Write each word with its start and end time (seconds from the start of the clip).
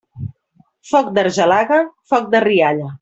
Foc 0.91 1.11
d'argelaga, 1.17 1.77
foc 2.15 2.33
de 2.33 2.43
rialla. 2.47 2.91